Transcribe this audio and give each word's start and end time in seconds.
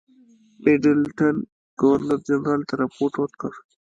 میډلټن 0.63 1.35
ګورنرجنرال 1.81 2.61
ته 2.69 2.73
رپوټ 2.81 3.13
ورکړ. 3.17 3.51